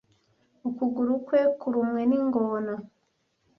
Ukuguru 0.67 1.13
kwe 1.25 1.41
kurumwe 1.59 2.01
n'ingona. 2.09 2.73